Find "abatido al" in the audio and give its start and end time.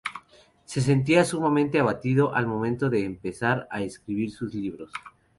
1.79-2.47